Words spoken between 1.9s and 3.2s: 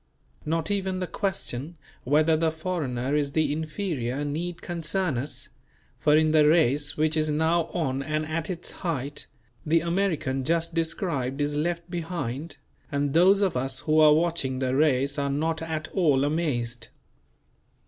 whether the foreigner